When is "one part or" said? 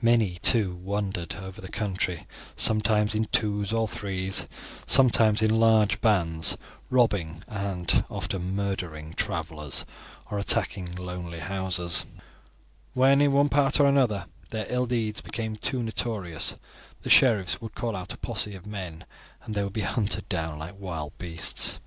13.32-13.84